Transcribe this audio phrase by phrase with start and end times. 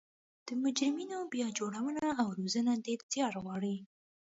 [0.47, 3.75] د مجرمینو بیا جوړونه او روزنه ډیر ځیار غواړي